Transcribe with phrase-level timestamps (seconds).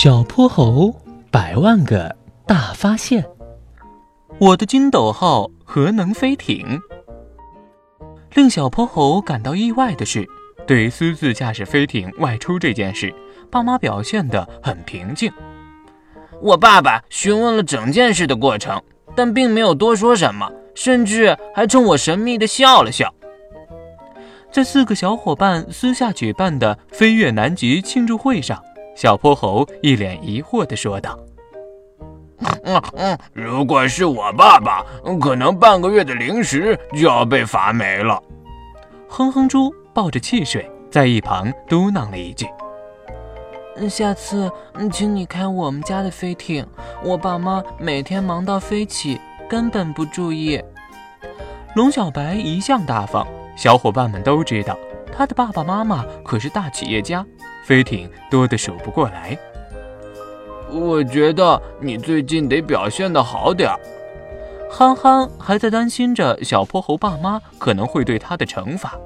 [0.00, 0.94] 小泼猴
[1.28, 2.14] 百万个
[2.46, 3.28] 大发现，
[4.38, 6.80] 我的金斗号核能飞艇。
[8.34, 10.24] 令小泼猴感到意外的是，
[10.68, 13.12] 对于私自驾驶飞艇外出这件事，
[13.50, 15.32] 爸妈表现得很平静。
[16.40, 18.80] 我爸爸询问了整件事的过程，
[19.16, 23.12] 但并没有多说什么，甚至还冲我神秘的笑了笑。
[24.52, 28.62] 在四个小伙伴私下举办的飞越南极庆祝会上。
[28.98, 31.16] 小泼猴一脸疑惑地说道
[32.64, 34.84] ：“嗯嗯，如果是我爸爸，
[35.20, 38.20] 可能半个月的零食就要被罚没了。”
[39.08, 42.44] 哼哼猪抱着汽水在一旁嘟囔了一句
[43.88, 44.50] ：“下次
[44.90, 46.66] 请你开我们家的飞艇，
[47.04, 50.60] 我爸妈每天忙到飞起，根本不注意。”
[51.76, 53.24] 龙小白一向大方，
[53.56, 54.76] 小伙伴们都知道
[55.12, 57.24] 他的爸爸妈妈可是大企业家。
[57.68, 59.36] 飞艇多得数不过来。
[60.70, 63.78] 我觉得你最近得表现的好点儿。
[64.70, 68.98] 憨憨还在担心着小泼猴爸妈可能会对他的惩罚，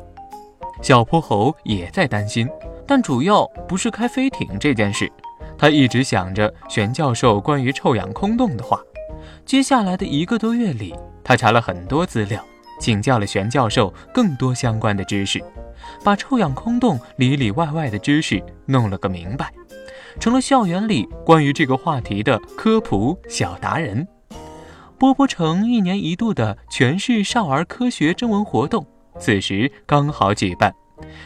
[0.80, 2.48] 小泼猴也在担心，
[2.86, 5.10] 但主要不是开飞艇这件事。
[5.58, 8.80] 他一直想着玄教授关于臭氧空洞的话。
[9.44, 10.94] 接下来的一个多月里，
[11.24, 12.40] 他查了很多资料，
[12.78, 15.42] 请教了玄教授更多相关的知识。
[16.04, 19.52] 把臭氧空洞里里外外的知识弄了个明白，
[20.18, 24.06] 成了校园里关于这个话题的科普小达人。
[24.98, 28.86] 波波城一年一度的全市少儿科学征文活动，
[29.18, 30.72] 此时刚好举办。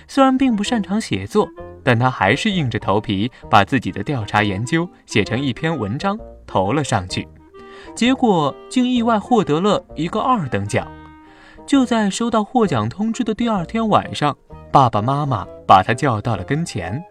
[0.08, 1.46] 虽然并不擅长写作，
[1.84, 7.28] 但他还是硬着头皮把自己的调查研究写成一篇文章投了上去，
[7.94, 10.88] 结果竟意外获得了一个二等奖。
[11.66, 14.36] 就在收到获奖通知的第二天晚上。
[14.70, 17.02] 爸爸妈妈把他叫到了跟前。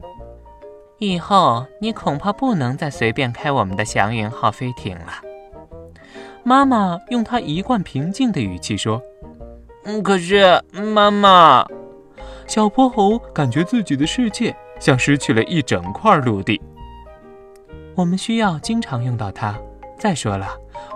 [0.99, 5.21] 以后你恐怕不能再随便开我们的祥云号飞艇了。
[6.43, 9.01] 妈妈用她一贯平静的语气说
[9.83, 10.61] ：“嗯，可是
[10.93, 11.65] 妈妈……”
[12.47, 16.61] 小泼猴感觉自己的世界像失去了一整块陆地。
[17.95, 19.57] 我们需要经常用到它。
[19.97, 20.49] 再说了，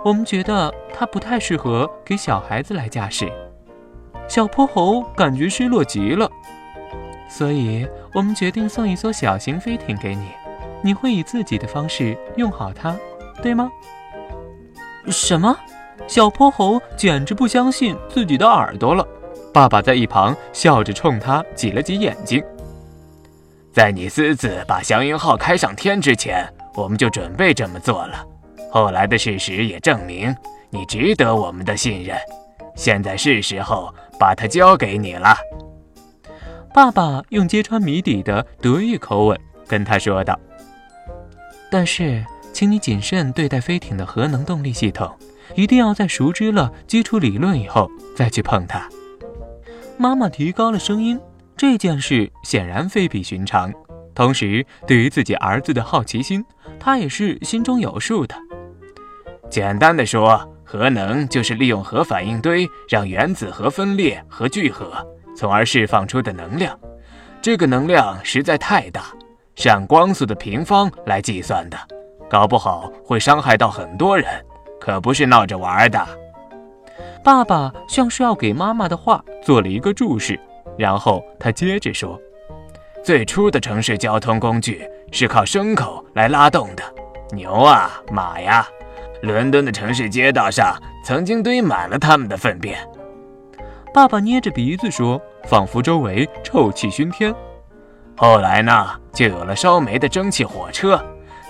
[0.04, 3.32] 我们觉得它不太适合给小孩子来驾驶。
[4.30, 6.30] 小泼猴感觉失落极了。
[7.28, 10.28] 所以我们决定送一艘小型飞艇给你，
[10.84, 12.96] 你会以自己的方式用好它，
[13.42, 13.68] 对吗？
[15.08, 15.58] 什么？
[16.06, 19.04] 小泼猴简直不相信自己的耳朵了。
[19.52, 22.40] 爸爸在一旁笑着冲他挤了挤眼睛。
[23.72, 26.46] 在你私自把祥云号开上天之前，
[26.76, 28.24] 我们就准备这么做了。
[28.70, 30.32] 后来的事实也证明
[30.70, 32.16] 你值得我们的信任。
[32.76, 35.34] 现在是时候把它交给你了。
[36.74, 40.38] 爸爸用揭穿谜底的得意口吻跟他说道
[41.72, 45.10] ：“但是，请你谨慎对待飞艇的核能动力系统，
[45.54, 48.86] 一定要在熟知了基础理论以后再去碰它。”
[49.96, 51.18] 妈妈提高了声音，
[51.56, 53.72] 这件事显然非比寻常。
[54.14, 56.44] 同时，对于自己儿子的好奇心，
[56.78, 58.34] 他也是心中有数的。
[59.48, 65.04] 简单的说，核能就是利用核反应堆让原子核分裂和聚合。
[65.36, 66.78] 从而释放出的能量，
[67.42, 69.06] 这个能量实在太大，
[69.56, 71.76] 是按光速的平方来计算的，
[72.28, 74.28] 搞不好会伤害到很多人，
[74.80, 76.06] 可不是闹着玩的。
[77.24, 80.38] 爸爸像是要给妈妈的话做了一个注释，
[80.78, 82.16] 然后他接着说
[83.02, 86.84] ：“最初的城市交通工具是靠牲口来拉动的，
[87.32, 88.64] 牛啊，马呀，
[89.22, 92.78] 伦敦的城市街道上曾经堆满了他们的粪便。”
[93.92, 97.34] 爸爸捏着鼻子说，仿佛周围臭气熏天。
[98.16, 101.02] 后来呢，就有了烧煤的蒸汽火车，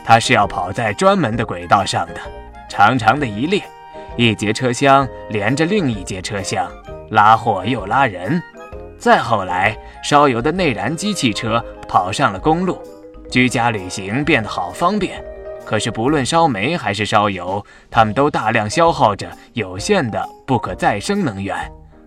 [0.04, 2.14] 它是要跑在专门的轨道上的，
[2.68, 3.62] 长长的一列，
[4.16, 6.66] 一节车厢连着另一节车厢，
[7.10, 8.42] 拉货又拉人。
[8.96, 12.80] 再后来，烧油的内燃机汽车跑上了公路，
[13.30, 15.22] 居家旅行变得好方便。
[15.70, 21.56] 可是不论烧煤还是烧油，它们都大量消耗着有限的不可再生能源。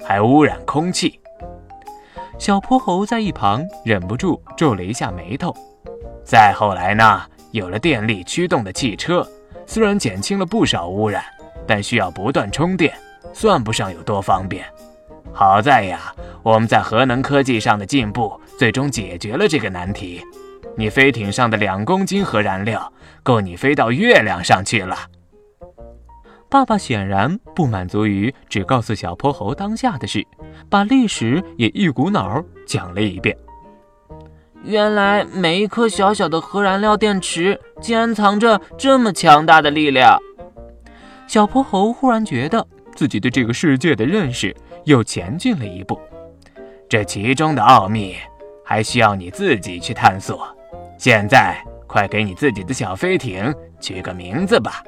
[0.04, 1.18] 还污染空气。
[2.38, 5.56] 小泼猴在一旁忍不住皱了一下眉头。
[6.26, 7.22] 再后来呢，
[7.52, 9.26] 有了电力驱动的汽车，
[9.66, 11.24] 虽然减轻了不少污染，
[11.66, 12.94] 但需要不断充电，
[13.32, 14.66] 算不上有多方便。
[15.32, 16.14] 好在呀，
[16.44, 20.22] 我们在核能科技上的进步，最终解决了这个难题。
[20.76, 22.92] 你飞艇上的两公斤核燃料，
[23.22, 24.98] 够你飞到月亮上去了。
[26.50, 30.26] 爸爸显然不满足于只告诉小泼猴当下的事，
[30.70, 33.36] 把历史也一股脑讲了一遍。
[34.64, 40.18] 原来每一颗小小的核燃料电池竟然藏着这么强大的力量。
[41.28, 42.66] 小泼猴忽然觉得
[42.96, 44.56] 自己对这个世界的认识
[44.86, 46.00] 又前进了一步。
[46.88, 48.16] 这其中的奥秘
[48.64, 50.48] 还需要你自己去探索。
[50.98, 51.56] 现在，
[51.88, 54.84] 快给你自己的小飞艇取个名字吧！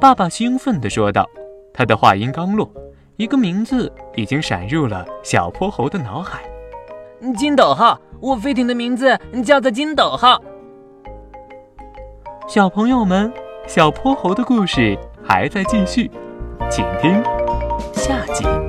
[0.00, 1.26] 爸爸兴奋地说道。
[1.72, 2.70] 他的话音刚落，
[3.16, 6.40] 一个名字已经闪入了小泼猴的脑海：
[7.36, 8.00] 金斗号。
[8.18, 10.40] 我飞艇的名字叫做金斗号。
[12.48, 13.30] 小朋友们，
[13.66, 16.10] 小泼猴的故事还在继续，
[16.70, 17.22] 请听
[17.92, 18.65] 下集。